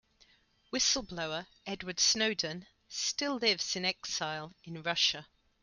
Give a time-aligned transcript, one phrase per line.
[0.71, 5.27] Whistle-blower Edward Snowden still lives in exile in Russia.